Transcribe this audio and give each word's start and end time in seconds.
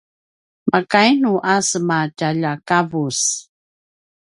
makainu 0.69 1.31
a 1.53 1.55
sema 1.69 1.99
tjaljakavus? 2.17 3.19